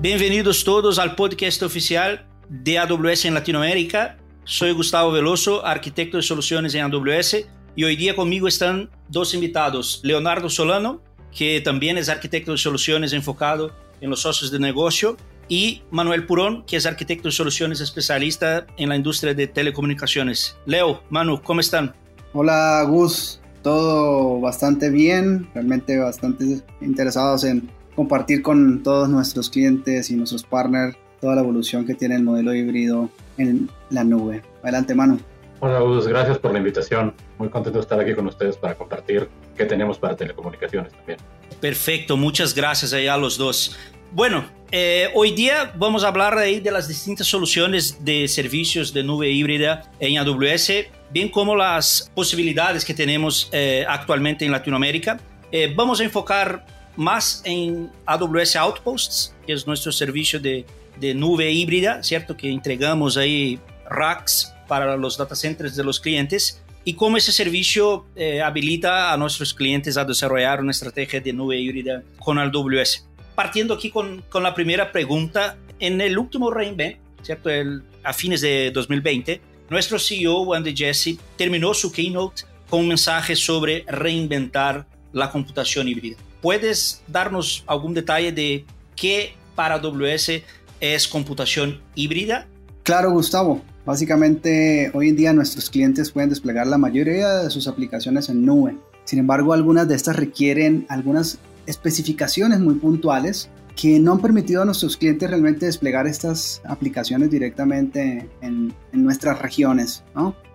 [0.00, 4.16] Bienvenidos todos al podcast oficial de AWS en Latinoamérica.
[4.44, 9.98] Soy Gustavo Veloso, arquitecto de soluciones en AWS, y hoy día conmigo están dos invitados,
[10.04, 11.02] Leonardo Solano,
[11.36, 15.16] que también es arquitecto de soluciones enfocado en los socios de negocio,
[15.48, 20.56] y Manuel Purón, que es arquitecto de soluciones especialista en la industria de telecomunicaciones.
[20.64, 21.92] Leo, Manu, ¿cómo están?
[22.34, 27.68] Hola Gus, todo bastante bien, realmente bastante interesados en
[27.98, 32.54] compartir con todos nuestros clientes y nuestros partners toda la evolución que tiene el modelo
[32.54, 34.40] híbrido en la nube.
[34.62, 35.18] Adelante, Manu.
[35.58, 37.12] Hola, Gus, gracias por la invitación.
[37.38, 41.18] Muy contento de estar aquí con ustedes para compartir qué tenemos para telecomunicaciones también.
[41.60, 43.76] Perfecto, muchas gracias a los dos.
[44.12, 49.02] Bueno, eh, hoy día vamos a hablar ahí de las distintas soluciones de servicios de
[49.02, 50.70] nube híbrida en AWS,
[51.10, 55.18] bien como las posibilidades que tenemos eh, actualmente en Latinoamérica.
[55.50, 60.66] Eh, vamos a enfocar más en AWS Outposts, que es nuestro servicio de,
[60.98, 62.36] de nube híbrida, ¿cierto?
[62.36, 68.04] Que entregamos ahí racks para los data centers de los clientes y cómo ese servicio
[68.16, 73.06] eh, habilita a nuestros clientes a desarrollar una estrategia de nube híbrida con AWS.
[73.36, 77.48] Partiendo aquí con, con la primera pregunta, en el último reInvent, ¿cierto?
[77.48, 79.40] El, a fines de 2020,
[79.70, 86.16] nuestro CEO, Andy Jesse, terminó su keynote con un mensaje sobre reinventar la computación híbrida.
[86.40, 90.42] ¿Puedes darnos algún detalle de qué para AWS
[90.80, 92.46] es computación híbrida?
[92.84, 93.60] Claro, Gustavo.
[93.84, 98.76] Básicamente, hoy en día nuestros clientes pueden desplegar la mayoría de sus aplicaciones en nube.
[99.04, 104.64] Sin embargo, algunas de estas requieren algunas especificaciones muy puntuales que no han permitido a
[104.64, 110.02] nuestros clientes realmente desplegar estas aplicaciones directamente en, nuestras regiones.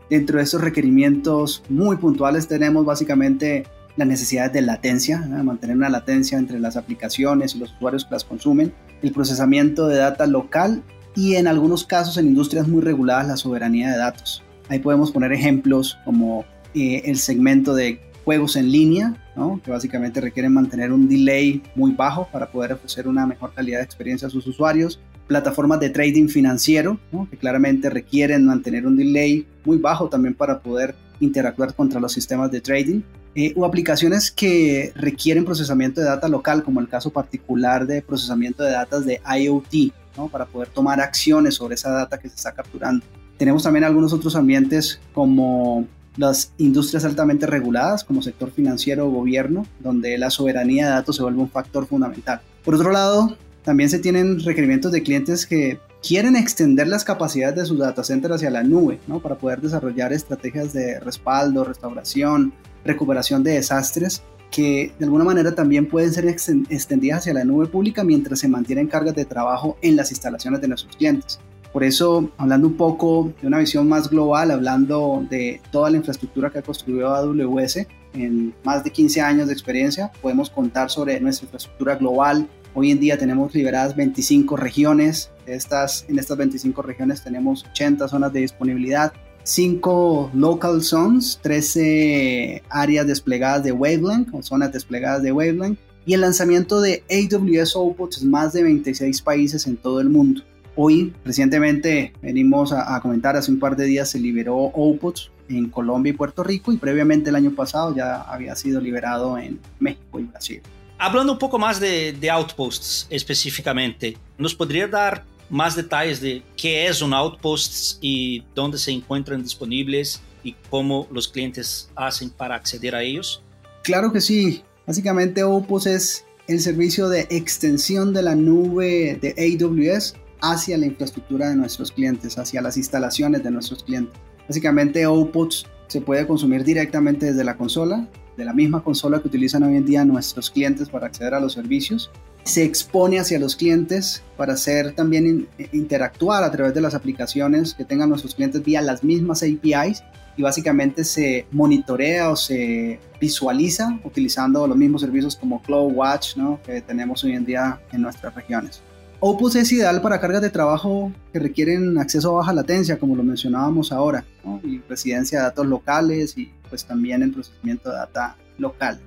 [0.10, 6.38] Dentro de estos requerimientos muy puntuales tenemos básicamente las necesidades de latencia, mantener una latencia
[6.38, 10.84] entre las aplicaciones y los usuarios que las consumen, el procesamiento de data local
[11.16, 14.44] y en algunos casos en industrias muy reguladas la soberanía de datos.
[14.70, 19.16] Ahí podemos poner ejemplos como eh, el segmento de juegos en línea,
[19.64, 23.84] que básicamente requieren mantener un delay muy bajo para poder ofrecer una mejor calidad de
[23.84, 26.98] experiencia a sus usuarios, plataformas de trading financiero,
[27.30, 32.52] que claramente requieren mantener un delay muy bajo también para poder interactuar contra los sistemas
[32.52, 33.02] de trading,
[33.36, 38.64] eh, o aplicaciones que requieren procesamiento de data local, como el caso particular de procesamiento
[38.64, 39.94] de datos de IoT,
[40.32, 43.06] para poder tomar acciones sobre esa data que se está capturando.
[43.38, 49.66] Tenemos también algunos otros ambientes como las industrias altamente reguladas, como sector financiero o gobierno,
[49.80, 52.42] donde la soberanía de datos se vuelve un factor fundamental.
[52.64, 57.66] Por otro lado, también se tienen requerimientos de clientes que quieren extender las capacidades de
[57.66, 62.54] sus data centers hacia la nube, para poder desarrollar estrategias de respaldo, restauración,
[62.84, 64.22] recuperación de desastres
[64.52, 68.88] que de alguna manera también pueden ser extendidas hacia la nube pública mientras se mantienen
[68.88, 71.40] cargas de trabajo en las instalaciones de nuestros clientes.
[71.72, 76.52] Por eso, hablando un poco de una visión más global, hablando de toda la infraestructura
[76.52, 81.46] que ha construido AWS en más de 15 años de experiencia, podemos contar sobre nuestra
[81.46, 82.48] infraestructura global.
[82.76, 85.32] Hoy en día tenemos liberadas 25 regiones.
[85.46, 89.14] En estas 25 regiones tenemos 80 zonas de disponibilidad
[89.44, 96.22] 5 local zones, 13 áreas desplegadas de Wavelength o zonas desplegadas de Wavelength y el
[96.22, 100.42] lanzamiento de AWS Outposts en más de 26 países en todo el mundo.
[100.76, 106.12] Hoy, recientemente, venimos a, comentar, hace un par de días se liberó Outposts en Colombia
[106.12, 110.24] y Puerto Rico y previamente el año pasado ya había sido liberado en México y
[110.24, 110.62] Brasil.
[110.98, 116.88] Hablando un poco más de, de Outposts específicamente, ¿nos podría dar más detalles de qué
[116.88, 122.96] es un Outpost y dónde se encuentran disponibles y cómo los clientes hacen para acceder
[122.96, 123.42] a ellos?
[123.84, 124.64] Claro que sí.
[124.88, 131.50] Básicamente Outpost es el servicio de extensión de la nube de AWS hacia la infraestructura
[131.50, 134.14] de nuestros clientes, hacia las instalaciones de nuestros clientes.
[134.48, 139.64] Básicamente Outpost se puede consumir directamente desde la consola, de la misma consola que utilizan
[139.64, 142.12] hoy en día nuestros clientes para acceder a los servicios
[142.44, 147.86] se expone hacia los clientes para hacer también interactuar a través de las aplicaciones que
[147.86, 150.04] tengan nuestros clientes vía las mismas APIs
[150.36, 156.60] y básicamente se monitorea o se visualiza utilizando los mismos servicios como CloudWatch ¿no?
[156.66, 158.82] que tenemos hoy en día en nuestras regiones.
[159.26, 163.24] Opus es ideal para cargas de trabajo que requieren acceso a baja latencia, como lo
[163.24, 164.26] mencionábamos ahora,
[164.66, 169.00] y residencia de datos locales y pues también el procesamiento de data local.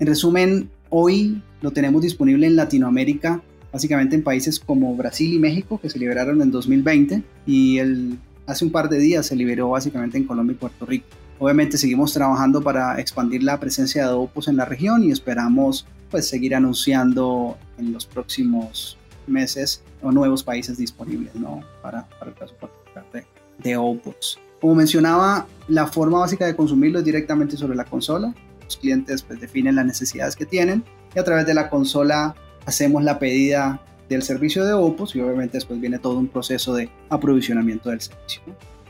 [0.00, 5.80] En resumen, hoy lo tenemos disponible en Latinoamérica, básicamente en países como Brasil y México,
[5.80, 8.18] que se liberaron en 2020, y el,
[8.48, 11.06] hace un par de días se liberó básicamente en Colombia y Puerto Rico.
[11.38, 16.28] Obviamente seguimos trabajando para expandir la presencia de Opus en la región y esperamos pues
[16.28, 21.62] seguir anunciando en los próximos meses o nuevos países disponibles ¿no?
[21.82, 23.24] para, para el caso particular de,
[23.58, 24.38] de Outputs.
[24.60, 28.34] Como mencionaba, la forma básica de consumirlo es directamente sobre la consola.
[28.64, 30.84] Los clientes pues, definen las necesidades que tienen
[31.14, 32.34] y a través de la consola
[32.66, 36.90] hacemos la pedida del servicio de Opus y obviamente después viene todo un proceso de
[37.08, 38.42] aprovisionamiento del servicio.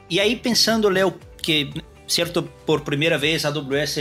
[0.09, 1.71] Y ahí pensando, Leo, que
[2.07, 4.01] cierto por primera vez AWS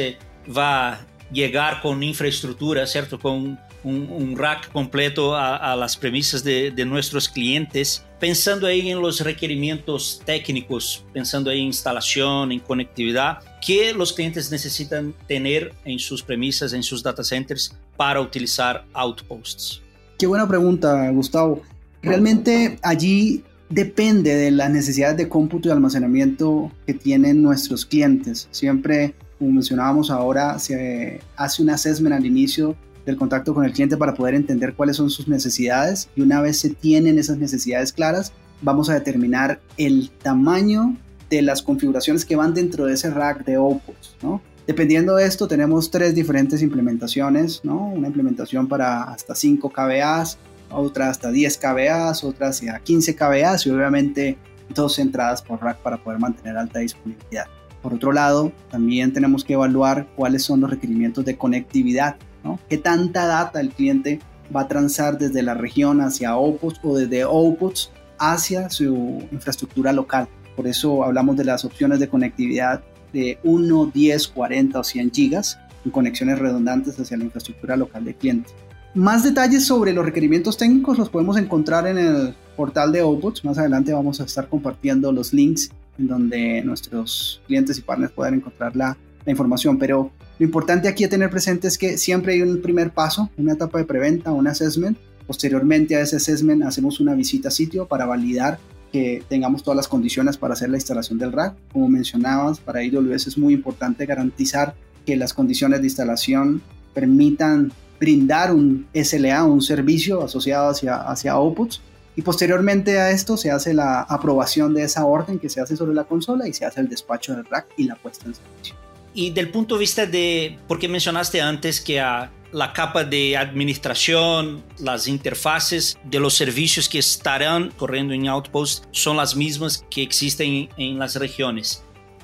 [0.55, 0.99] va a
[1.31, 8.67] llegar con infraestructura, cierto, con un, rack completo a, las premisas de, nuestros clientes, pensando
[8.67, 15.13] ahí en los requerimientos técnicos, pensando ahí en instalación, en conectividad, que los clientes necesitan
[15.27, 19.81] tener en sus premisas, en sus data centers para utilizar Outposts.
[20.17, 21.61] Qué buena pregunta, Gustavo.
[22.01, 28.47] Realmente allí depende de las necesidades de cómputo y almacenamiento que tienen nuestros clientes.
[28.51, 33.97] Siempre, como mencionábamos ahora, se hace un assessment al inicio del contacto con el cliente
[33.97, 38.33] para poder entender cuáles son sus necesidades y una vez se tienen esas necesidades claras,
[38.61, 40.95] vamos a determinar el tamaño
[41.29, 44.41] de las configuraciones que van dentro de ese rack de Opus, ¿no?
[44.67, 47.87] Dependiendo de esto, tenemos tres diferentes implementaciones, ¿no?
[47.87, 50.37] Una implementación para hasta 5 kBAs,
[50.69, 54.37] otra hasta 10 kBAs, otra hacia 15 kBAs y obviamente
[54.73, 57.47] dos entradas por rack para poder mantener alta disponibilidad.
[57.81, 62.59] Por otro lado, también tenemos que evaluar cuáles son los requerimientos de conectividad, ¿no?
[62.69, 64.19] ¿Qué tanta data el cliente
[64.55, 70.27] va a transar desde la región hacia Opus o desde Opus hacia su infraestructura local?
[70.55, 72.83] Por eso hablamos de las opciones de conectividad
[73.13, 78.15] de 1, 10, 40 o 100 gigas en conexiones redundantes hacia la infraestructura local del
[78.15, 78.49] cliente.
[78.95, 83.45] Más detalles sobre los requerimientos técnicos los podemos encontrar en el portal de Outputs.
[83.45, 85.69] Más adelante vamos a estar compartiendo los links
[85.99, 88.97] en donde nuestros clientes y partners puedan encontrar la
[89.27, 89.77] información.
[89.77, 93.53] Pero lo importante aquí a tener presente es que siempre hay un primer paso, una
[93.53, 94.97] etapa de preventa, un assessment.
[95.27, 98.57] Posteriormente a ese assessment hacemos una visita a sitio para validar
[98.93, 101.55] que tengamos todas las condiciones para hacer la instalación del rack.
[101.73, 104.75] Como mencionabas, para AWS es muy importante garantizar
[105.05, 106.61] que las condiciones de instalación
[106.93, 111.81] permitan brindar un SLA, un servicio asociado hacia, hacia outputs.
[112.15, 115.93] Y posteriormente a esto se hace la aprobación de esa orden que se hace sobre
[115.93, 118.88] la consola y se hace el despacho del rack y la puesta en servicio.
[119.19, 124.63] Y del punto de vista de, porque mencionaste antes que a la capa de administración,
[124.79, 130.69] las interfaces de los servicios que estarán corriendo en Outpost son las mismas que existen
[130.77, 131.83] en las regiones.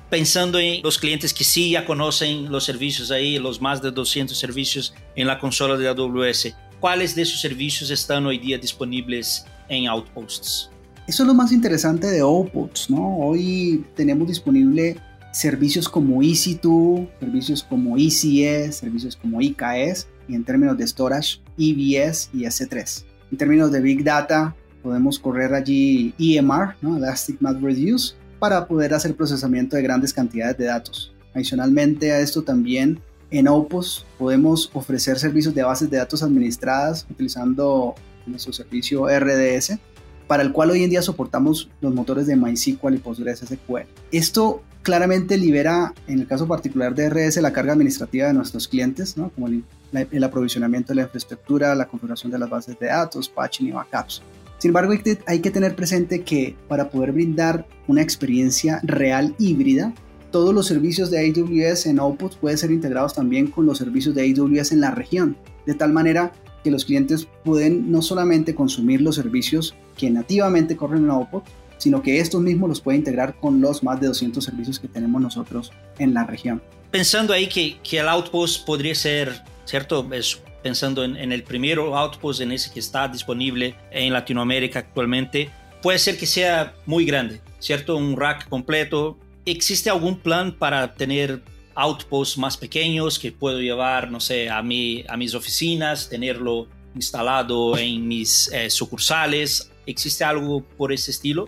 [0.09, 4.37] Pensando en los clientes que sí ya conocen los servicios ahí, los más de 200
[4.37, 9.87] servicios en la consola de AWS, ¿cuáles de esos servicios están hoy día disponibles en
[9.87, 10.69] Outposts?
[11.07, 13.17] Eso es lo más interesante de Outposts, ¿no?
[13.17, 14.95] Hoy tenemos disponible
[15.35, 22.29] servicios como EC2, servicios como ECS, servicios como IKS, y en términos de storage, EBS
[22.33, 23.03] y S3.
[23.31, 26.95] En términos de Big Data, podemos correr allí EMR, ¿no?
[26.95, 31.13] Elastic Math Reduce, para poder hacer procesamiento de grandes cantidades de datos.
[31.33, 37.93] Adicionalmente a esto también en Opus podemos ofrecer servicios de bases de datos administradas utilizando
[38.25, 39.79] nuestro servicio RDS,
[40.27, 43.85] para el cual hoy en día soportamos los motores de MySQL y PostgreSQL.
[44.13, 49.15] Esto claramente libera, en el caso particular de RS, la carga administrativa de nuestros clientes,
[49.33, 49.63] como el,
[50.11, 54.21] el, aprovisionamiento de la infraestructura, la configuración de las bases de datos, patching y backups.
[54.59, 54.93] Sin embargo,
[55.25, 59.91] hay que, tener presente que para poder brindar una experiencia real híbrida,
[60.31, 64.21] todos los servicios de AWS en Outputs pueden ser integrados también con los servicios de
[64.21, 66.31] AWS en la región, de tal manera
[66.63, 71.49] que los clientes pueden no solamente consumir los servicios que nativamente corren en Outputs,
[71.85, 75.21] sino que estos mismos los puede integrar con los más de 200 servicios que tenemos
[75.21, 76.59] nosotros en la región.
[76.89, 80.03] Pensando ahí que, que el Outpost podría ser, ¿cierto?
[80.11, 85.51] Es, pensando en, en, el primero Outpost, en ese que está disponible en Latinoamérica actualmente,
[85.83, 87.95] puede ser que sea muy grande, ¿cierto?
[87.97, 89.19] Un rack completo.
[89.45, 91.43] ¿Existe algún plan para tener
[91.75, 97.77] outposts más pequeños que puedo llevar, no sé, a, mi, a mis oficinas, tenerlo instalado
[97.77, 99.69] en mis eh, sucursales?
[99.85, 101.47] ¿Existe algo por ese estilo?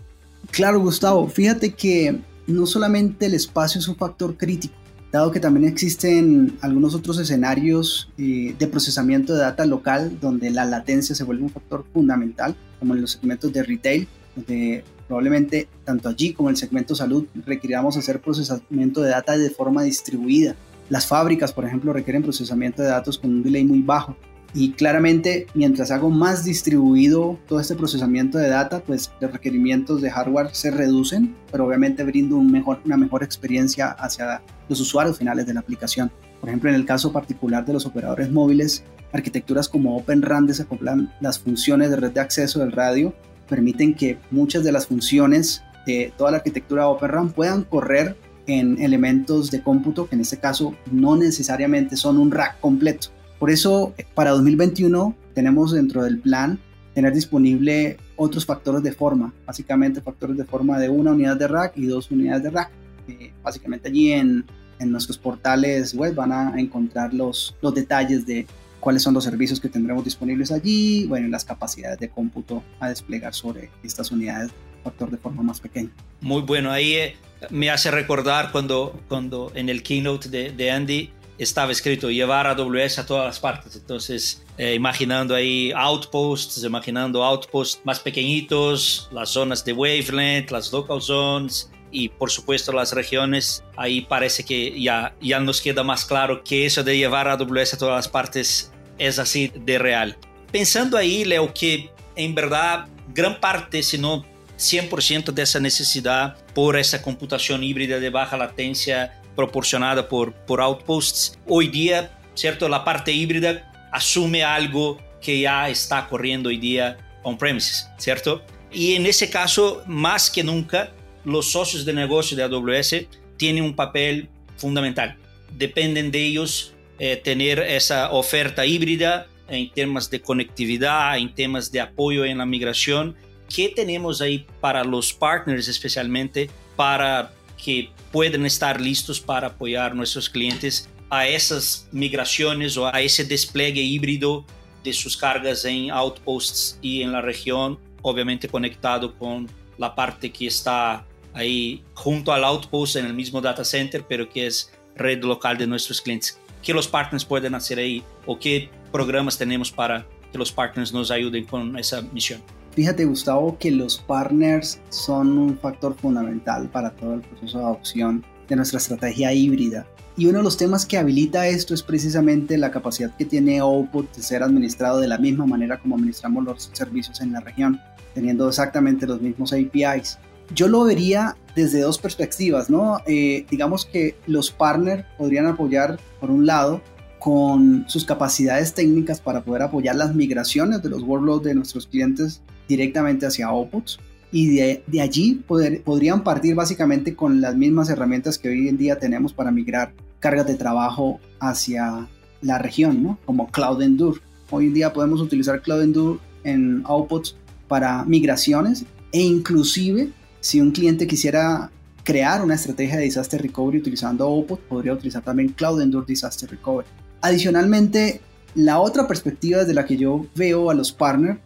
[0.52, 1.28] Claro, Gustavo.
[1.28, 4.74] Fíjate que no solamente el espacio es un factor crítico,
[5.12, 10.66] dado que también existen algunos otros escenarios eh, de procesamiento de data local donde la
[10.66, 16.10] latencia se vuelve un factor fundamental, como en los segmentos de retail, donde probablemente tanto
[16.10, 20.56] allí como en el segmento salud requeriramos hacer procesamiento de data de forma distribuida.
[20.90, 24.16] Las fábricas, por ejemplo, requieren procesamiento de datos con un delay muy bajo.
[24.60, 30.10] Y claramente, mientras hago más distribuido todo este procesamiento de data, pues los requerimientos de
[30.10, 35.60] hardware se reducen, pero obviamente brindo una mejor experiencia hacia los usuarios finales de la
[35.60, 36.12] aplicación.
[36.40, 38.84] Por ejemplo, en el caso particular de los operadores móviles,
[39.14, 43.14] arquitecturas como Open RAN desacoplan las funciones de red de acceso del radio,
[43.48, 48.82] permiten que muchas de las funciones de toda la arquitectura Open RAN puedan correr en
[48.82, 53.10] elementos de cómputo que en este caso no necesariamente son un rack completo.
[53.40, 56.60] Por eso para 2021 tenemos dentro del plan
[56.94, 61.74] tener disponible otros factores de forma, básicamente factores de forma de una unidad de rack
[61.78, 62.72] y dos unidades de rack.
[63.08, 64.44] Eh, básicamente allí en,
[64.80, 68.48] en, nuestros portales web van a encontrar los, los detalles de
[68.80, 73.34] cuáles son los servicios que tendremos disponibles allí, bueno, las capacidades de cómputo a desplegar
[73.34, 74.52] sobre estas unidades
[74.84, 75.92] factor de forma más pequeña.
[76.22, 77.16] Muy bueno, ahí eh,
[77.50, 83.00] me hace recordar cuando, cuando en el keynote de, de Andy estaba escrito llevar AWS
[83.00, 83.76] a todas las partes.
[83.76, 91.02] Entonces, eh, imaginando ahí outposts, imaginando outposts más pequeñitos, las zonas de wavelength, las local
[91.02, 93.64] zones y por supuesto las regiones.
[93.76, 97.78] Ahí parece que ya, ya nos queda más claro que eso de llevar AWS a
[97.78, 100.18] todas las partes es así de real.
[100.52, 104.26] Pensando ahí, Leo, que en verdad gran parte, si no
[104.58, 111.40] 100% de esa necesidad por esa computación híbrida de baja latencia proporcionada por, por outposts.
[111.48, 112.68] Hoy día, ¿cierto?
[112.68, 118.42] La parte híbrida asume algo que ya está corriendo hoy día on-premises, ¿cierto?
[118.72, 120.92] Y en ese caso, más que nunca,
[121.24, 123.06] los socios de negocio de AWS
[123.38, 124.28] tienen un papel
[124.58, 125.16] fundamental.
[125.52, 131.80] Dependen de ellos eh, tener esa oferta híbrida en temas de conectividad, en temas de
[131.80, 133.16] apoyo en la migración.
[133.54, 137.34] ¿Qué tenemos ahí para los partners especialmente para
[137.64, 143.24] que pueden estar listos para apoyar a nuestros clientes a esas migraciones o a ese
[143.24, 144.46] despliegue híbrido
[144.84, 150.48] de sus cargas en outposts y en la región, obviamente conectado con la parte que
[150.48, 155.58] está ahí junto al outpost en el mismo data center, pero que es red local
[155.58, 156.40] de nuestros clientes.
[156.62, 161.12] ¿Qué los partners pueden hacer ahí o qué programas tenemos para que los partners nos
[161.12, 162.42] ayuden con esa misión?
[162.78, 168.24] Fíjate, Gustavo, que los partners son un factor fundamental para todo el proceso de adopción
[168.48, 169.88] de nuestra estrategia híbrida.
[170.16, 174.16] Y uno de los temas que habilita esto es precisamente la capacidad que tiene Output
[174.16, 177.82] de ser administrado de la misma manera como administramos los servicios en la región,
[178.14, 180.20] teniendo exactamente los mismos APIs.
[180.54, 183.00] Yo lo vería desde dos perspectivas, ¿no?
[183.08, 186.84] Eh, digamos que los partners podrían apoyar, por un lado,
[187.18, 192.44] con sus capacidades técnicas para poder apoyar las migraciones de los workloads de nuestros clientes
[192.68, 194.00] directamente hacia outputs
[194.32, 195.42] y de, allí
[195.86, 200.48] podrían partir básicamente con las mismas herramientas que hoy en día tenemos para migrar cargas
[200.48, 202.08] de trabajo hacia
[202.42, 203.20] la región, ¿no?
[203.26, 204.20] como Cloud Endure.
[204.50, 207.36] Hoy en día podemos utilizar Cloud Endure en outputs
[207.68, 211.72] para migraciones e inclusive si un cliente quisiera
[212.08, 216.88] crear una estrategia de disaster recovery utilizando Output, podría utilizar también Cloud Endure Disaster Recovery.
[217.20, 218.22] Adicionalmente,
[218.56, 221.40] la otra perspectiva desde la que yo veo a los partners,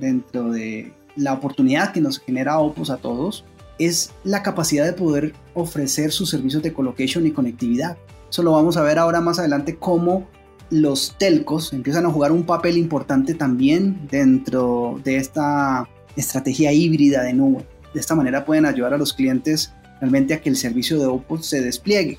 [0.00, 3.44] dentro de la oportunidad que nos genera Opus a todos,
[3.78, 7.96] es la capacidad de poder ofrecer sus servicios de colocation y conectividad.
[8.28, 10.26] Eso lo vamos a ver ahora más adelante cómo
[10.70, 17.32] los telcos empiezan a jugar un papel importante también dentro de esta estrategia híbrida de
[17.32, 17.64] nube.
[17.94, 21.46] De esta manera pueden ayudar a los clientes realmente a que el servicio de Opus
[21.46, 22.18] se despliegue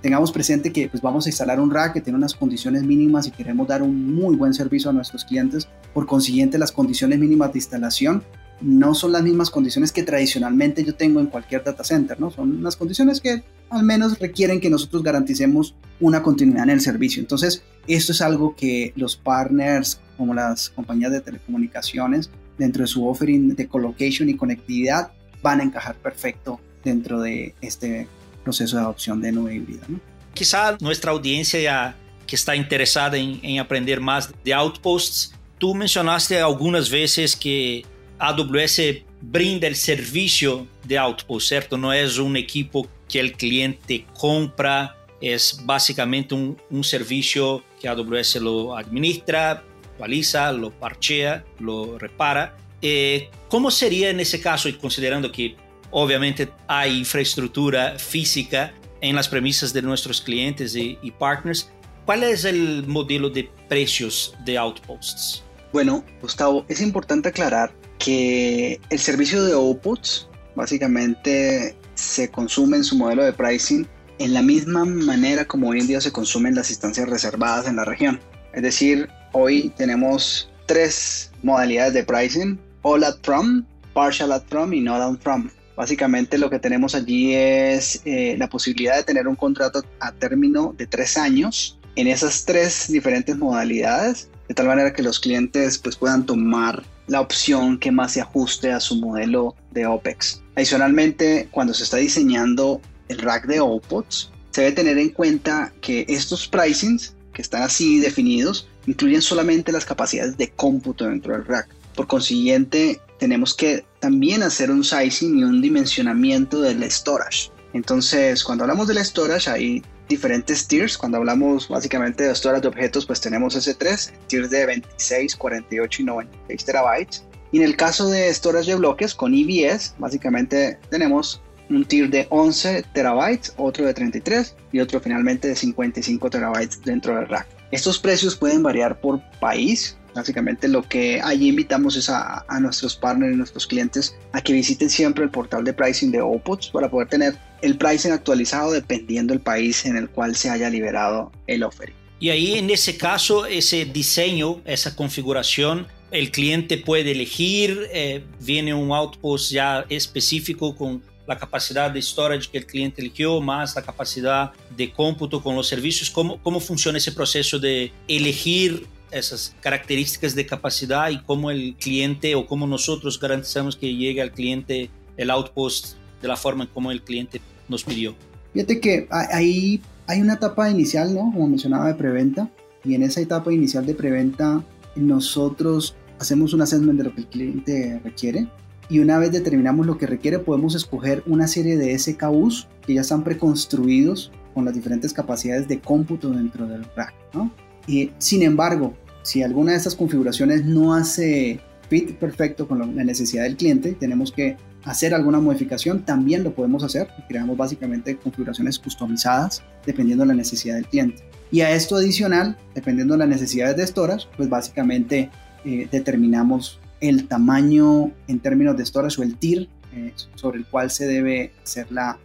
[0.00, 3.30] tengamos presente que pues, vamos a instalar un rack que tiene unas condiciones mínimas y
[3.32, 5.68] queremos dar un muy buen servicio a nuestros clientes.
[5.92, 8.22] Por consiguiente, las condiciones mínimas de instalación
[8.60, 12.30] no son las mismas condiciones que tradicionalmente yo tengo en cualquier data center, ¿no?
[12.30, 17.20] Son unas condiciones que al menos requieren que nosotros garanticemos una continuidad en el servicio.
[17.20, 23.06] Entonces, esto es algo que los partners, como las compañías de telecomunicaciones, dentro de su
[23.06, 25.10] offering de colocation y conectividad,
[25.42, 28.06] van a encajar perfecto dentro de este
[28.42, 29.82] proceso de adopción de nube híbrida.
[29.88, 30.00] ¿no?
[30.34, 31.96] Quizá nuestra audiencia ya
[32.26, 37.84] que está interesada en, en aprender más de Outposts, tú mencionaste algunas veces que
[38.18, 38.80] AWS
[39.20, 41.76] brinda el servicio de Outpost, ¿cierto?
[41.76, 48.36] No es un equipo que el cliente compra, es básicamente un, un servicio que AWS
[48.36, 52.56] lo administra, actualiza, lo parchea, lo repara.
[52.80, 55.54] Eh, ¿Cómo sería en ese caso, y considerando que
[55.92, 58.72] Obviamente hay infraestructura física
[59.02, 61.70] en las premisas de nuestros clientes y, partners.
[62.06, 65.44] ¿Cuál es el modelo de precios de Outposts?
[65.72, 72.96] Bueno, Gustavo, es importante aclarar que el servicio de Outposts básicamente se consume en su
[72.96, 73.86] modelo de pricing
[74.18, 77.84] en la misma manera como hoy en día se consumen las instancias reservadas en la
[77.84, 78.20] región.
[78.52, 84.80] Es decir, hoy tenemos tres modalidades de pricing, all at from, partial at from y
[84.80, 85.50] not on from.
[85.76, 90.74] Básicamente lo que tenemos allí es eh, la posibilidad de tener un contrato a término
[90.76, 91.78] de tres años.
[91.96, 97.20] En esas tres diferentes modalidades de tal manera que los clientes pues, puedan tomar la
[97.20, 100.42] opción que más se ajuste a su modelo de OPEX.
[100.56, 106.04] Adicionalmente, cuando se está diseñando el rack de OPOTS, se debe tener en cuenta que
[106.08, 111.68] estos pricings que están así definidos incluyen solamente las capacidades de cómputo dentro del rack.
[111.94, 117.52] Por consiguiente, tenemos que también hacer un sizing y un dimensionamiento del storage.
[117.72, 120.98] Entonces, cuando hablamos del storage, hay diferentes tiers.
[120.98, 126.04] Cuando hablamos básicamente de storage de objetos, pues tenemos S3, tiers de 26, 48 y
[126.04, 127.24] 96 terabytes.
[127.52, 132.26] Y en el caso de storage de bloques con EBS, básicamente tenemos un tier de
[132.28, 137.46] 11 terabytes, otro de 33 y otro finalmente de 55 terabytes dentro del rack.
[137.70, 139.96] Estos precios pueden variar por país.
[140.14, 144.90] Básicamente lo que allí invitamos es a, nuestros partners y nuestros clientes a que visiten
[144.90, 149.40] siempre el portal de pricing de Opots para poder tener el pricing actualizado dependiendo del
[149.40, 151.94] país en el cual se haya liberado el offering.
[152.20, 158.74] Y ahí en ese caso, ese diseño, esa configuración, el cliente puede elegir, eh, viene
[158.74, 163.82] un outpost ya específico con la capacidad de storage que el cliente eligió, más la
[163.82, 166.10] capacidad de cómputo con los servicios.
[166.10, 172.34] ¿Cómo, cómo funciona ese proceso de elegir esas características de capacidad y cómo el cliente
[172.34, 177.02] o cómo nosotros garantizamos que llegue al cliente el outpost de la forma como el
[177.02, 178.14] cliente nos pidió?
[178.52, 181.30] Fíjate que ahí hay una etapa inicial, ¿no?
[181.32, 182.50] Como mencionaba, de preventa.
[182.84, 184.64] Y en esa etapa inicial de preventa,
[184.96, 188.48] nosotros hacemos un assessment de lo que el cliente requiere
[188.88, 193.00] y una vez determinamos lo que requiere podemos escoger una serie de SKUs que ya
[193.00, 197.14] están preconstruidos con las diferentes capacidades de cómputo dentro del rack.
[197.32, 197.50] ¿no?
[197.86, 203.44] Y, sin embargo, si alguna de estas configuraciones no hace fit perfecto con la necesidad
[203.44, 207.08] del cliente, tenemos que hacer alguna modificación, también lo podemos hacer.
[207.28, 211.22] Creamos básicamente configuraciones customizadas dependiendo de la necesidad del cliente.
[211.50, 215.30] Y a esto adicional, dependiendo de las necesidades de storage, pues básicamente
[215.64, 220.90] eh, determinamos el tamaño en términos de storage o el tier eh, sobre el cual
[220.90, 222.18] se debe hacer la,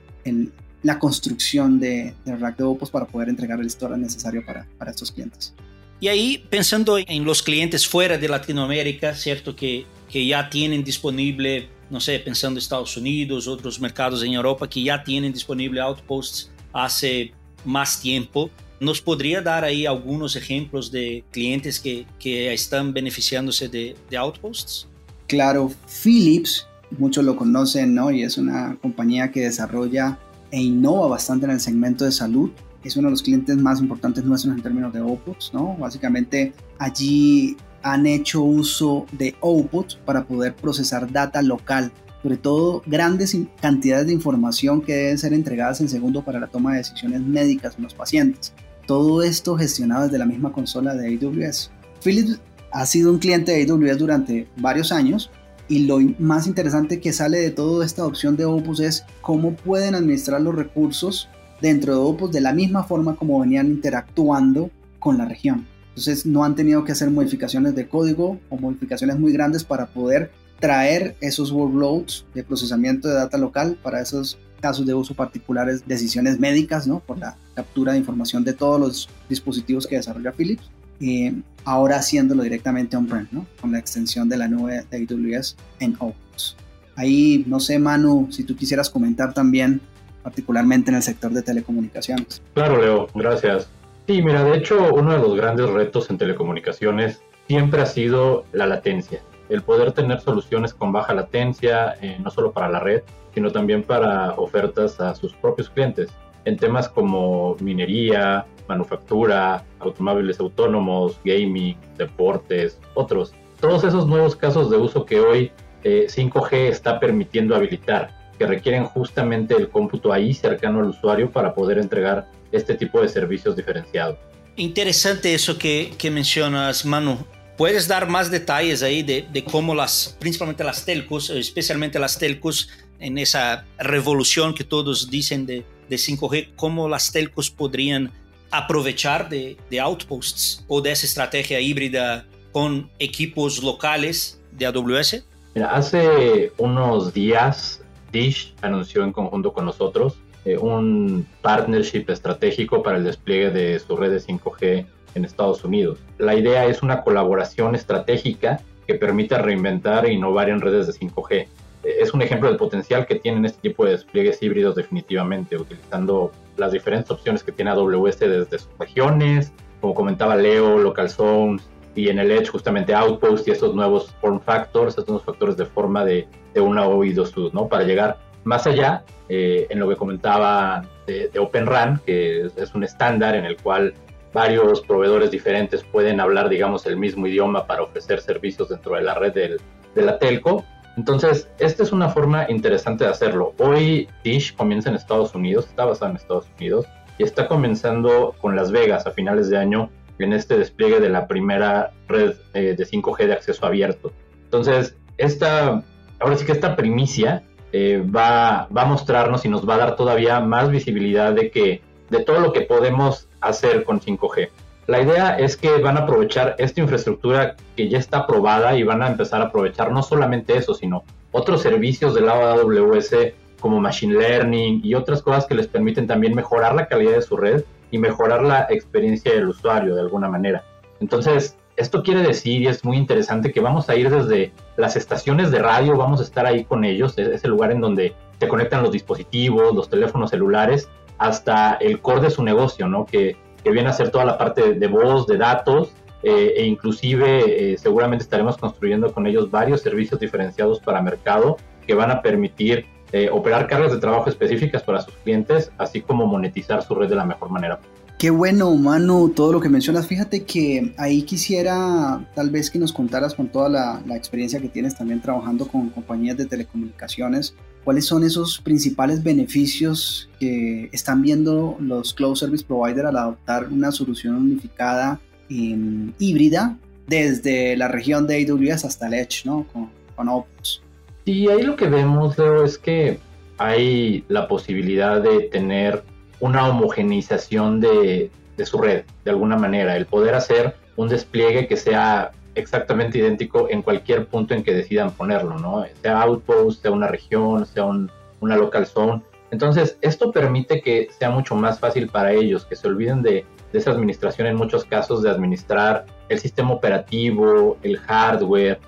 [0.88, 5.12] la construcción de, rack de Opus para poder entregar el storage necesario para, para estos
[5.12, 5.54] clientes.
[6.00, 9.54] Y ahí, pensando en los clientes fuera de Latinoamérica, ¿cierto?
[9.54, 14.70] Que, que ya tienen disponible, no sé, pensando en Estados Unidos, otros mercados en Europa,
[14.70, 17.34] que ya tienen disponible Outposts hace
[17.66, 18.50] más tiempo.
[18.80, 24.88] ¿Nos podría dar ahí algunos ejemplos de clientes que, que están beneficiándose de, de, Outposts?
[25.28, 25.70] Claro,
[26.02, 26.66] Philips,
[26.98, 28.10] muchos lo conocen, ¿no?
[28.10, 30.18] Y es una compañía que desarrolla
[30.52, 32.52] e innova bastante en el segmento de salud.
[32.84, 35.76] Es uno de los clientes más importantes nuestros en términos de Outposts, ¿no?
[35.78, 43.38] Básicamente allí han hecho uso de Outputs para poder procesar data local, sobre todo grandes
[43.62, 47.76] cantidades de información que deben ser entregadas en segundo para la toma de decisiones médicas
[47.78, 48.54] en los pacientes.
[48.86, 51.72] Todo esto gestionado desde la misma consola de AWS.
[52.02, 52.40] Philips
[52.72, 55.30] ha sido un cliente de AWS durante varios años
[55.70, 59.96] y lo más interesante que sale de toda esta opción de Opus es cómo pueden
[59.96, 61.30] administrar los recursos
[61.62, 65.68] dentro de Opus de la misma forma como venían interactuando con la región.
[65.90, 70.32] Entonces no han tenido que hacer modificaciones de código o modificaciones muy grandes para poder
[70.60, 76.40] traer esos workloads de procesamiento de data local para esos casos de uso particulares, decisiones
[76.40, 77.00] médicas, ¿no?
[77.00, 80.70] Por la captura de información de todos los dispositivos que desarrolla Philips.
[81.00, 81.32] Y
[81.66, 83.46] ahora haciéndolo directamente on-prem, ¿no?
[83.60, 86.56] Con la extensión de la nube de AWS en Opus.
[86.96, 89.82] Ahí, no sé, Manu, si tú quisieras comentar también,
[90.24, 92.42] particularmente en el sector de telecomunicaciones.
[92.54, 93.70] Claro, Leo, gracias.
[94.08, 98.66] Sí, mira, de hecho, uno de los grandes retos en telecomunicaciones siempre ha sido la
[98.66, 99.22] latencia.
[99.50, 103.84] El poder tener soluciones con baja latencia, eh, no solo para la red, sino también
[103.84, 106.10] para ofertas a sus propios clientes
[106.46, 113.34] en temas como minería, manufactura, automóviles autónomos, gaming, deportes, otros.
[113.60, 115.52] Todos esos nuevos casos de uso que hoy
[115.84, 121.54] 5G eh, está permitiendo habilitar, que requieren justamente el cómputo ahí cercano al usuario para
[121.54, 124.18] poder entregar este tipo de servicios diferenciados.
[124.56, 127.18] Interesante eso que, mencionas, Manu.
[127.58, 133.18] ¿Puedes dar más detalles ahí de, cómo las, principalmente las telcos, especialmente las telcos, en
[133.18, 138.12] esa revolución que todos dicen de 5G, cómo las telcos podrían
[138.52, 145.26] aprovechar de, de, outposts o de esa estrategia híbrida con equipos locales de AWS?
[145.70, 147.82] Hace unos días
[148.12, 153.96] Dish anunció en conjunto con nosotros eh, un partnership estratégico para el despliegue de su
[153.98, 156.00] red de 5G en Estados Unidos.
[156.20, 161.48] La idea es una colaboración estratégica que permita reinventar e innovar en redes de 5G
[161.88, 166.72] es un ejemplo del potencial que tienen este tipo de despliegues híbridos definitivamente, utilizando las
[166.72, 172.20] diferentes opciones que tiene AWS desde sus regiones, como comentaba Leo, Local Zones, y en
[172.20, 176.28] el Edge justamente Outpost y estos nuevos form factors, estos nuevos factores de forma de,
[176.54, 177.68] de una oído sud, ¿no?
[177.68, 182.76] Para llegar más allá eh, en lo que comentaba de, de Open RAN, que es,
[182.76, 183.94] un estándar en el cual
[184.32, 189.16] varios proveedores diferentes pueden hablar, digamos, el mismo idioma para ofrecer servicios dentro de la
[189.16, 189.60] red del,
[189.96, 190.64] de la telco.
[190.98, 193.54] Entonces, esta es una forma interesante de hacerlo.
[193.60, 196.88] Hoy Dish comienza en Estados Unidos, está basado en Estados Unidos,
[197.20, 201.28] y está comenzando con Las Vegas a finales de año en este despliegue de la
[201.28, 204.12] primera red eh, de 5G de acceso abierto.
[204.46, 205.84] Entonces, esta,
[206.20, 209.96] ahora sí que esta primicia eh, va, va a mostrarnos y nos va a dar
[209.96, 214.50] todavía más visibilidad de que de todo lo que podemos hacer con 5G.
[214.88, 219.04] La idea es que van a aprovechar esta infraestructura que ya está aprobada y van
[219.04, 224.80] a empezar a aprovechar no solamente eso, sino otros servicios del AWS como Machine Learning
[224.82, 228.44] y otras cosas que les permiten también mejorar la calidad de su red y mejorar
[228.44, 230.64] la experiencia del usuario de alguna manera.
[231.02, 235.52] Entonces, esto quiere decir, y es muy interesante, que vamos a ir desde las estaciones
[235.52, 238.84] de radio, vamos a estar ahí con ellos, es el lugar en donde se conectan
[238.84, 243.06] los dispositivos, los teléfonos celulares, hasta el core de su negocio, ¿no?
[243.06, 245.92] Que, que viene a ser toda la parte de, voz, de datos,
[246.24, 251.94] eh, e inclusive eh, seguramente estaremos construyendo con ellos varios servicios diferenciados para mercado que
[251.94, 256.84] van a permitir eh, operar cargas de trabajo específicas para sus clientes, así como monetizar
[256.84, 257.80] su red de la mejor manera.
[258.18, 260.08] Qué bueno, Manu, todo lo que mencionas.
[260.08, 264.96] Fíjate que ahí quisiera tal vez que nos contaras con toda la, experiencia que tienes
[264.96, 267.54] también trabajando con compañías de telecomunicaciones,
[267.88, 273.94] cuáles son esos principales beneficios que están viendo los Cloud Service Provider al adoptar una
[273.94, 279.66] solución unificada en híbrida desde la región de AWS hasta el Edge, ¿no?
[279.72, 280.82] Con, con Opus.
[281.24, 283.20] Sí, ahí lo que vemos, Leo, es que
[283.58, 286.04] hay la posibilidad de tener
[286.42, 288.30] una homogeneización de,
[288.66, 293.82] su red, de alguna manera, el poder hacer un despliegue que sea exactamente idéntico en
[293.82, 295.86] cualquier punto en que decidan ponerlo, ¿no?
[296.02, 299.22] Sea outpost, sea una región, sea una local zone.
[299.52, 303.80] Entonces, esto permite que sea mucho más fácil para ellos, que se olviden de, de
[303.80, 308.80] esa administración en muchos casos, de administrar el sistema operativo, el hardware,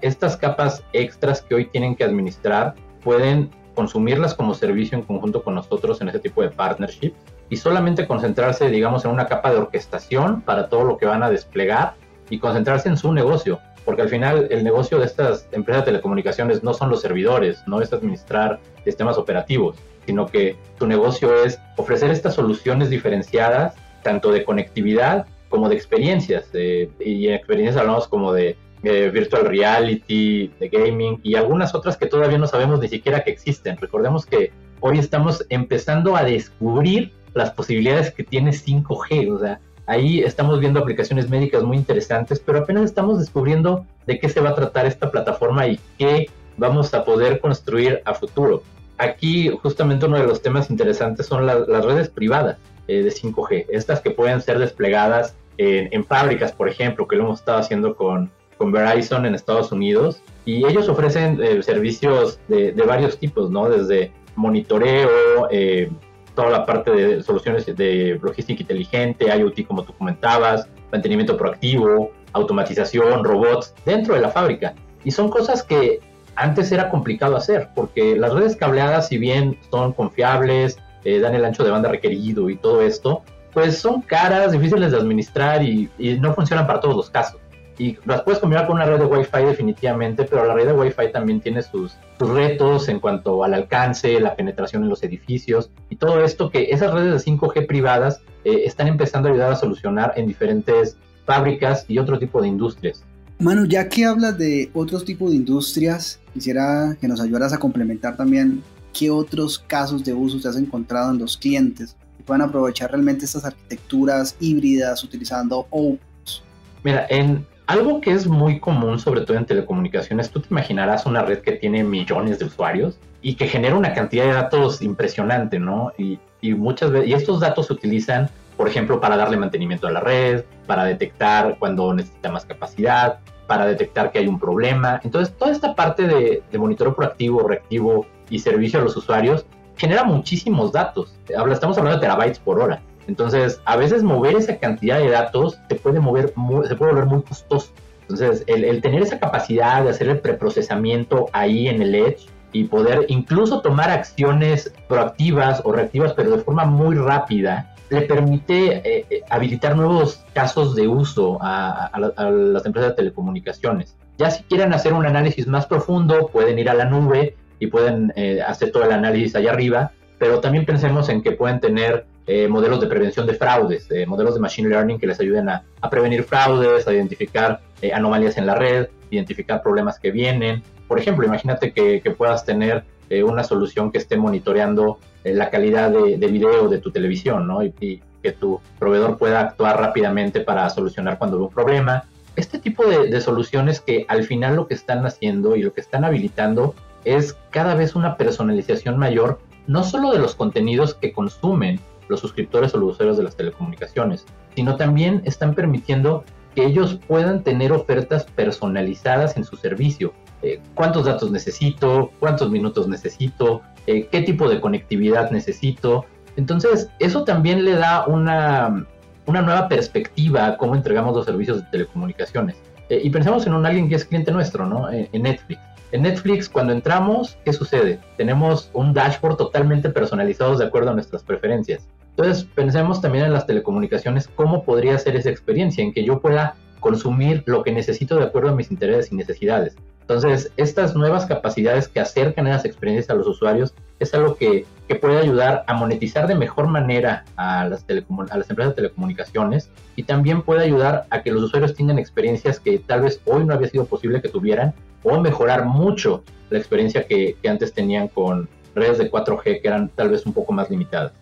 [0.00, 5.54] estas capas extras que hoy tienen que administrar pueden consumirlas como servicio en conjunto con
[5.54, 7.12] nosotros en ese tipo de partnership
[7.50, 11.30] y solamente concentrarse, digamos, en una capa de orquestación para todo lo que van a
[11.30, 11.94] desplegar
[12.30, 16.62] y concentrarse en su negocio, porque al final el negocio de estas empresas de telecomunicaciones
[16.62, 22.10] no son los servidores, no es administrar sistemas operativos, sino que su negocio es ofrecer
[22.10, 26.48] estas soluciones diferenciadas, tanto de conectividad como de experiencias.
[26.52, 32.38] y en experiencias hablamos como de virtual reality, de gaming y algunas otras que todavía
[32.38, 33.76] no sabemos ni siquiera que existen.
[33.76, 40.20] Recordemos que hoy estamos empezando a descubrir las posibilidades que tiene 5G, o sea, ahí
[40.20, 44.54] estamos viendo aplicaciones médicas muy interesantes, pero apenas estamos descubriendo de qué se va a
[44.54, 48.62] tratar esta plataforma y qué vamos a poder construir a futuro.
[48.98, 52.56] Aquí justamente uno de los temas interesantes son las redes privadas
[52.88, 57.24] eh, de 5G, estas que pueden ser desplegadas en, en, fábricas, por ejemplo, que lo
[57.24, 62.72] hemos estado haciendo con, con Verizon en Estados Unidos y ellos ofrecen eh, servicios de,
[62.72, 63.68] varios tipos, ¿no?
[63.68, 65.90] Desde monitoreo, eh,
[66.36, 73.24] toda la parte de soluciones de logística inteligente, IoT como tú comentabas, mantenimiento proactivo, automatización,
[73.24, 74.74] robots dentro de la fábrica.
[75.02, 75.98] Y son cosas que
[76.36, 81.44] antes era complicado hacer, porque las redes cableadas, si bien son confiables, eh, dan el
[81.44, 83.22] ancho de banda requerido y todo esto,
[83.52, 87.40] pues son caras, difíciles de administrar y no funcionan para todos los casos
[87.78, 91.12] y las puedes combinar con una red de Wi-Fi definitivamente, pero la red de Wi-Fi
[91.12, 96.24] también tiene sus, retos en cuanto al alcance, la penetración en los edificios y todo
[96.24, 100.26] esto que esas redes de 5G privadas eh, están empezando a ayudar a solucionar en
[100.26, 103.04] diferentes fábricas y otro tipo de industrias.
[103.38, 108.16] Manu, ya que hablas de otros tipos de industrias, quisiera que nos ayudaras a complementar
[108.16, 108.62] también
[108.98, 113.26] qué otros casos de uso te has encontrado en los clientes que puedan aprovechar realmente
[113.26, 116.42] estas arquitecturas híbridas utilizando OPUS.
[116.82, 121.22] Mira, en, algo que es muy común, sobre todo en telecomunicaciones, tú te imaginarás una
[121.22, 125.92] red que tiene millones de usuarios y que genera una cantidad de datos impresionante, ¿no?
[125.98, 126.18] Y,
[126.54, 130.44] muchas veces, y estos datos se utilizan, por ejemplo, para darle mantenimiento a la red,
[130.64, 135.00] para detectar cuando necesita más capacidad, para detectar que hay un problema.
[135.02, 139.44] Entonces, toda esta parte de, de monitoreo proactivo, reactivo y servicio a los usuarios
[139.76, 141.18] genera muchísimos datos.
[141.28, 142.80] Estamos hablando de terabytes por hora.
[143.06, 146.34] Entonces, a veces mover esa cantidad de datos se puede mover,
[146.68, 147.70] se puede volver muy costoso.
[148.02, 153.06] Entonces, el, tener esa capacidad de hacer el preprocesamiento ahí en el Edge y poder
[153.08, 159.22] incluso tomar acciones proactivas o reactivas, pero de forma muy rápida, le permite eh, eh,
[159.28, 163.96] habilitar nuevos casos de uso a, las empresas de telecomunicaciones.
[164.18, 168.12] Ya si quieren hacer un análisis más profundo, pueden ir a la nube y pueden
[168.16, 172.06] eh, hacer todo el análisis allá arriba, pero también pensemos en que pueden tener
[172.48, 176.88] modelos de prevención de fraudes, modelos de machine learning que les ayuden a, prevenir fraudes,
[176.88, 177.60] a identificar
[177.94, 180.62] anomalías en la red, identificar problemas que vienen.
[180.88, 182.84] Por ejemplo, imagínate que, que puedas tener
[183.24, 187.62] una solución que esté monitoreando eh, la calidad de, video de tu televisión, ¿no?
[187.64, 192.04] Y, que tu proveedor pueda actuar rápidamente para solucionar cuando ve un problema.
[192.34, 196.04] Este tipo de, soluciones que al final lo que están haciendo y lo que están
[196.04, 202.20] habilitando es cada vez una personalización mayor, no solo de los contenidos que consumen los
[202.20, 207.70] suscriptores o los usuarios de las telecomunicaciones, sino también están permitiendo que ellos puedan tener
[207.70, 210.14] ofertas personalizadas en su servicio.
[210.42, 212.10] Eh, ¿Cuántos datos necesito?
[212.18, 213.62] ¿Cuántos minutos necesito?
[213.86, 216.06] Eh, qué tipo de conectividad necesito.
[216.36, 218.86] Entonces, eso también le da una,
[219.26, 222.56] nueva perspectiva a cómo entregamos los servicios de telecomunicaciones.
[222.88, 224.90] Eh, y pensemos en un alguien que es cliente nuestro, ¿no?
[224.90, 225.60] En, Netflix.
[225.92, 228.00] En Netflix, cuando entramos, ¿qué sucede?
[228.16, 231.86] Tenemos un dashboard totalmente personalizado de acuerdo a nuestras preferencias.
[232.16, 236.56] Entonces, pensemos también en las telecomunicaciones, cómo podría ser esa experiencia en que yo pueda
[236.80, 239.76] consumir lo que necesito de acuerdo a mis intereses y necesidades.
[240.00, 244.64] Entonces, estas nuevas capacidades que acercan esas experiencias a los usuarios es algo que,
[245.00, 250.04] puede ayudar a monetizar de mejor manera a las, a las empresas de telecomunicaciones y
[250.04, 253.68] también puede ayudar a que los usuarios tengan experiencias que tal vez hoy no había
[253.68, 259.10] sido posible que tuvieran o mejorar mucho la experiencia que, antes tenían con redes de
[259.10, 261.12] 4G que eran tal vez un poco más limitadas.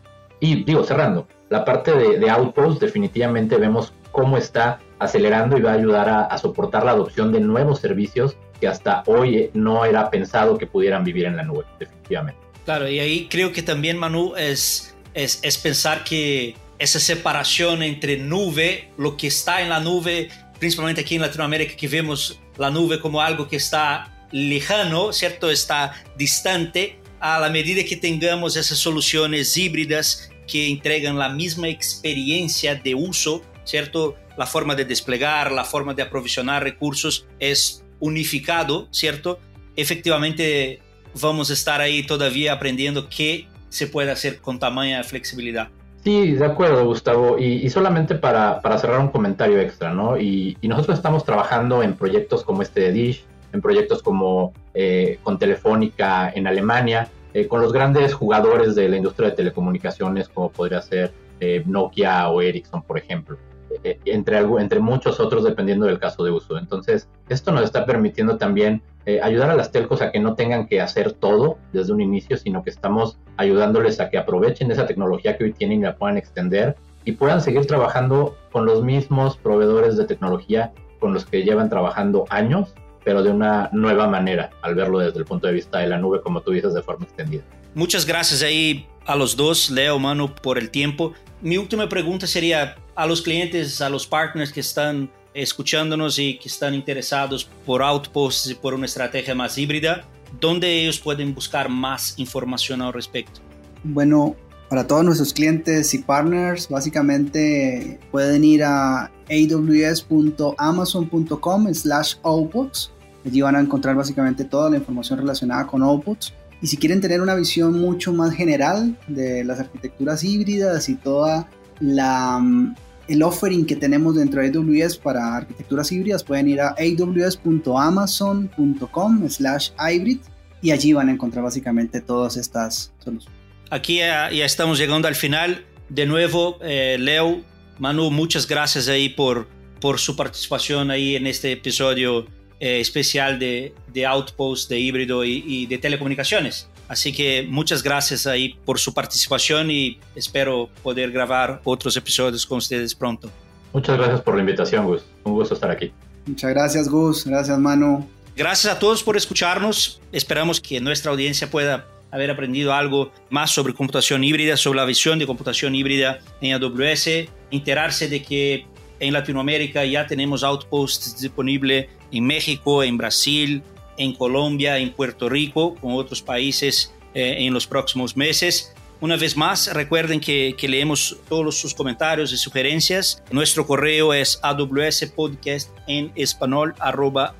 [0.44, 5.70] Y digo, cerrando, la parte de, de Outpost definitivamente vemos cómo está acelerando y va
[5.70, 10.10] a ayudar a, soportar la adopción de nuevos servicios que hasta hoy eh, no era
[10.10, 12.38] pensado que pudieran vivir en la nube, definitivamente.
[12.66, 18.18] Claro, y ahí creo que también, Manu, es, es, es pensar que esa separación entre
[18.18, 20.28] nube, lo que está en la nube,
[20.58, 25.50] principalmente aquí en Latinoamérica, que vemos la nube como algo que está lejano, ¿cierto?
[25.50, 32.74] Está distante, a la medida que tengamos esas soluciones híbridas que entregan la misma experiencia
[32.74, 34.16] de uso, ¿cierto?
[34.36, 39.38] La forma de desplegar, la forma de aprovisionar recursos es unificado, ¿cierto?
[39.76, 40.80] Efectivamente,
[41.20, 45.68] vamos a estar ahí todavía aprendiendo qué se puede hacer con tamaña flexibilidad.
[46.04, 47.38] Sí, de acuerdo, Gustavo.
[47.38, 50.18] Y, solamente para, para, cerrar un comentario extra, ¿no?
[50.18, 55.38] Y, nosotros estamos trabajando en proyectos como este de Dish, en proyectos como eh, con
[55.38, 60.80] Telefónica en Alemania, eh, con los grandes jugadores de la industria de telecomunicaciones, como podría
[60.80, 63.36] ser eh, Nokia o Ericsson, por ejemplo.
[63.82, 66.56] Eh, entre, entre muchos otros dependiendo del caso de uso.
[66.56, 68.82] Entonces, esto nos está permitiendo también
[69.22, 72.62] ayudar a las telcos a que no tengan que hacer todo desde un inicio, sino
[72.62, 76.74] que estamos ayudándoles a que aprovechen esa tecnología que hoy tienen y la puedan extender
[77.04, 82.24] y puedan seguir trabajando con los mismos proveedores de tecnología con los que llevan trabajando
[82.30, 85.98] años, pero de una nueva manera, al verlo desde el punto de vista de la
[85.98, 87.42] nube, como tú dices, de forma extendida.
[87.74, 91.12] Muchas gracias ahí a los dos, Leo, Manu, por el tiempo.
[91.42, 96.48] Mi última pregunta sería, a los clientes, a los partners que están escuchándonos y que
[96.48, 100.04] están interesados por Outposts y por una estrategia más híbrida,
[100.40, 103.40] ¿dónde ellos pueden buscar más información al respecto?
[103.82, 104.36] Bueno,
[104.68, 112.92] para todos nuestros clientes y partners, básicamente pueden ir a aws.amazon.com slash outputs.
[113.24, 116.32] Allí van a encontrar básicamente toda la información relacionada con outputs.
[116.60, 121.48] Y si quieren tener una visión mucho más general de las arquitecturas híbridas y toda
[121.80, 122.74] la mm,
[123.08, 129.68] el offering que tenemos dentro de AWS para arquitecturas híbridas, pueden ir a aws.amazon.com slash
[129.78, 130.20] hybrid
[130.62, 133.44] y allí van a encontrar básicamente todas estas soluciones.
[133.70, 135.64] Aquí ya, estamos llegando al final.
[135.88, 137.42] De nuevo, eh, Leo,
[137.78, 139.48] Manu, muchas gracias ahí por,
[139.80, 142.26] por su participación ahí en este episodio
[142.60, 146.68] eh, especial de, de Outpost, de híbrido y de telecomunicaciones.
[146.88, 152.58] Así que muchas gracias ahí por su participación y espero poder grabar otros episodios con
[152.58, 153.30] ustedes pronto.
[153.72, 155.02] Muchas gracias por la invitación, Gus.
[155.24, 155.92] Un gusto estar aquí.
[156.26, 157.24] Muchas gracias, Gus.
[157.24, 158.06] Gracias, Manu.
[158.36, 160.00] Gracias a todos por escucharnos.
[160.12, 165.18] Esperamos que nuestra audiencia pueda haber aprendido algo más sobre computación híbrida, sobre la visión
[165.18, 168.66] de computación híbrida en AWS, enterarse de que
[169.00, 173.62] en Latinoamérica ya tenemos Outposts disponible en México, en Brasil,
[173.96, 178.74] en Colombia, en Puerto Rico, con otros países eh, en los próximos meses.
[179.00, 183.22] Una vez más, recuerden que, leemos todos sus comentarios y sugerencias.
[183.30, 186.74] Nuestro correo es awspodcast en español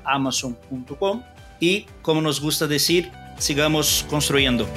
[0.03, 1.23] amazon.com
[1.59, 4.67] y como nos gusta decir, sigamos construyendo.